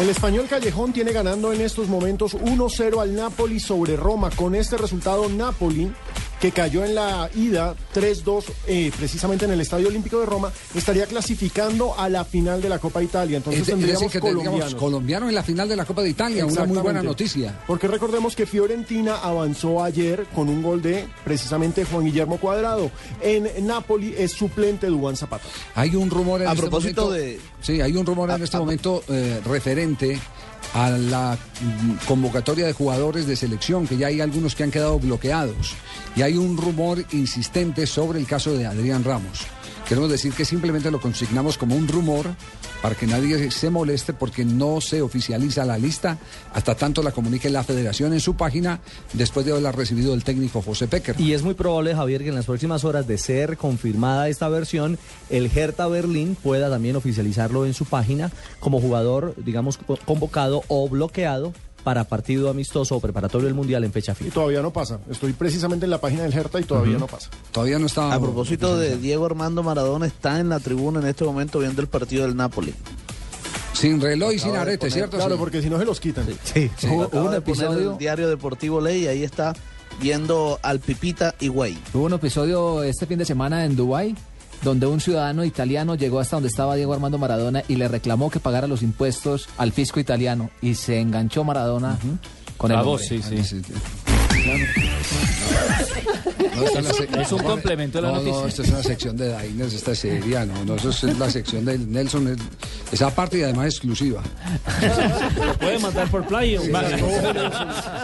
[0.00, 4.28] El español Callejón tiene ganando en estos momentos 1-0 al Napoli sobre Roma.
[4.30, 5.92] Con este resultado, Napoli,
[6.44, 11.06] que cayó en la ida 3-2 eh, precisamente en el Estadio Olímpico de Roma, estaría
[11.06, 13.38] clasificando a la final de la Copa Italia.
[13.38, 14.74] Entonces Es de- es tendríamos decir, que tendríamos colombianos.
[14.74, 17.62] colombiano en la final de la Copa de Italia, una muy buena noticia.
[17.66, 22.90] Porque recordemos que Fiorentina avanzó ayer con un gol de precisamente Juan Guillermo Cuadrado.
[23.22, 25.44] En Napoli es suplente Dubán Zapata.
[25.74, 28.58] Hay un rumor en A este propósito momento- de- Sí, hay un rumor en este
[28.58, 30.18] a- momento eh, referente
[30.74, 31.38] a la
[32.06, 35.74] convocatoria de jugadores de selección, que ya hay algunos que han quedado bloqueados.
[36.16, 39.46] Y hay un rumor insistente sobre el caso de Adrián Ramos.
[39.88, 42.34] Queremos decir que simplemente lo consignamos como un rumor
[42.84, 46.18] para que nadie se moleste porque no se oficializa la lista
[46.52, 48.78] hasta tanto la comunique la federación en su página
[49.14, 51.18] después de haberla recibido el técnico José Pecker.
[51.18, 54.98] Y es muy probable, Javier, que en las próximas horas de ser confirmada esta versión,
[55.30, 60.86] el Hertha Berlín pueda también oficializarlo en su página como jugador, digamos, co- convocado o
[60.86, 61.54] bloqueado
[61.84, 64.34] para partido amistoso o preparatorio del Mundial en fecha Y FIFA.
[64.34, 64.98] todavía no pasa.
[65.10, 67.28] Estoy precisamente en la página del Hertha y todavía no pasa.
[67.52, 68.12] Todavía no está.
[68.12, 71.86] A propósito de Diego Armando Maradona, está en la tribuna en este momento viendo el
[71.88, 72.74] partido del Napoli.
[73.74, 75.16] Sin reloj y sin arete, poner- ¿cierto?
[75.16, 75.38] Claro, Sí.
[75.38, 76.26] porque si no se los quitan.
[76.44, 79.52] Sí, Hubo hubo un un episodio- el diario deportivo Ley y ahí está
[80.00, 81.78] viendo al Pipita Higuaín.
[81.92, 84.14] Hubo un episodio este fin de semana en Dubái
[84.64, 88.40] donde un ciudadano italiano llegó hasta donde estaba Diego Armando Maradona y le reclamó que
[88.40, 91.98] pagara los impuestos al fisco italiano y se enganchó Maradona
[92.56, 93.04] con el hombre.
[93.06, 93.62] Sí, sí.
[96.54, 98.40] No, esta es, la Es un complemento de la no, noticia.
[98.40, 101.28] No, esta es una sección de Diners, esta es seria, no, no, eso es la
[101.30, 102.38] sección de Nelson, es-
[102.92, 104.22] esa parte y además exclusiva.
[105.58, 106.56] Puede mandar por play.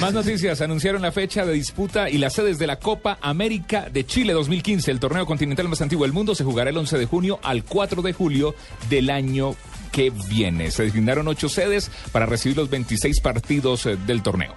[0.00, 0.60] Más noticias.
[0.60, 4.90] Anunciaron la fecha de disputa y las sedes de la Copa América de Chile 2015.
[4.90, 8.02] El torneo continental más antiguo del mundo se jugará el 11 de junio al 4
[8.02, 8.54] de julio
[8.90, 9.54] del año
[9.92, 10.70] que viene.
[10.70, 14.54] Se designaron ocho sedes para recibir los 26 partidos eh, del torneo.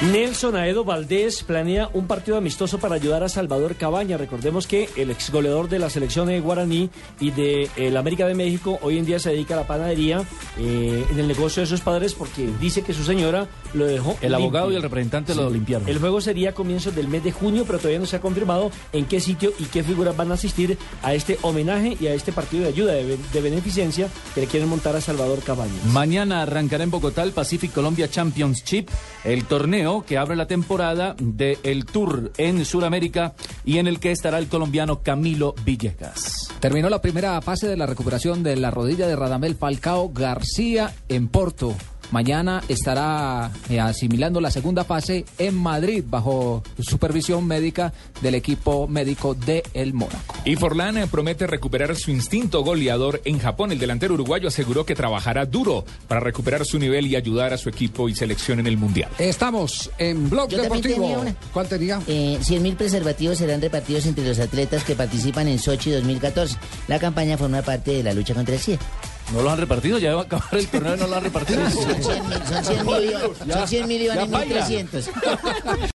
[0.00, 4.16] Nelson Aedo Valdés planea un partido amistoso para ayudar a Salvador Cabaña.
[4.16, 6.88] Recordemos que el ex goleador de la selección de Guaraní
[7.18, 10.22] y de el América de México hoy en día se dedica a la panadería
[10.56, 14.16] eh, en el negocio de sus padres porque dice que su señora lo dejó.
[14.20, 15.88] El abogado y el representante lo limpiaron.
[15.88, 18.70] El juego sería a comienzos del mes de junio, pero todavía no se ha confirmado
[18.92, 22.30] en qué sitio y qué figuras van a asistir a este homenaje y a este
[22.30, 25.84] partido de ayuda, de, de beneficencia que le quieren montar a Salvador Cabañas.
[25.86, 28.88] Mañana arrancará en Bogotá el Pacific Colombia Championship,
[29.24, 33.34] el torneo que abre la temporada del Tour en Sudamérica
[33.64, 36.48] y en el que estará el colombiano Camilo Villegas.
[36.60, 41.28] Terminó la primera fase de la recuperación de la rodilla de Radamel Falcao García en
[41.28, 41.74] Porto.
[42.10, 47.92] Mañana estará eh, asimilando la segunda fase en Madrid bajo supervisión médica
[48.22, 50.34] del equipo médico de El Mónaco.
[50.44, 53.72] Y Forlán eh, promete recuperar su instinto goleador en Japón.
[53.72, 57.68] El delantero uruguayo aseguró que trabajará duro para recuperar su nivel y ayudar a su
[57.68, 59.10] equipo y selección en el Mundial.
[59.18, 60.94] Estamos en Blog Yo Deportivo.
[60.94, 61.34] tenía una.
[61.52, 62.00] ¿Cuál tenía?
[62.06, 66.56] Eh, 100.000 preservativos serán repartidos entre los atletas que participan en Sochi 2014.
[66.88, 68.78] La campaña forma parte de la lucha contra el SIDA.
[69.32, 69.98] ¿No los han repartido?
[69.98, 71.60] Ya va a acabar el torneo y no lo han repartido.
[71.70, 75.10] Son 100 mil, son 100 mil, son 100 mil y van en 1.300.